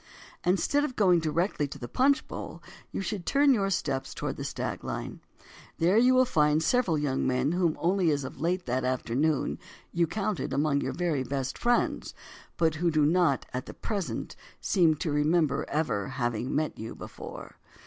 Instead 0.43 0.83
of 0.83 0.95
going 0.95 1.19
directly 1.19 1.67
to 1.67 1.77
the 1.77 1.87
punch 1.87 2.27
bowl, 2.27 2.59
you 2.91 3.01
should 3.03 3.23
turn 3.23 3.53
your 3.53 3.69
steps 3.69 4.15
toward 4.15 4.35
the 4.35 4.43
"stag 4.43 4.83
line." 4.83 5.21
There 5.77 5.95
you 5.95 6.15
will 6.15 6.25
find 6.25 6.63
several 6.63 6.97
young 6.97 7.27
men 7.27 7.51
whom 7.51 7.77
only 7.79 8.09
as 8.09 8.23
late 8.23 8.61
as 8.61 8.65
that 8.65 8.83
afternoon 8.83 9.59
you 9.93 10.07
counted 10.07 10.53
among 10.53 10.81
your 10.81 10.93
very 10.93 11.21
best 11.21 11.55
friends, 11.55 12.15
but 12.57 12.73
who 12.81 12.89
do 12.89 13.05
not, 13.05 13.45
at 13.53 13.67
the 13.67 13.75
present, 13.75 14.35
seem 14.59 14.95
to 14.95 15.11
remember 15.11 15.65
ever 15.67 16.07
having 16.07 16.55
met 16.55 16.79
you 16.79 16.95
before. 16.95 17.57